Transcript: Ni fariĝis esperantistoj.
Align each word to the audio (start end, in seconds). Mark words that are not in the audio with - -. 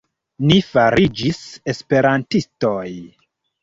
Ni 0.51 0.57
fariĝis 0.69 1.43
esperantistoj. 1.77 2.85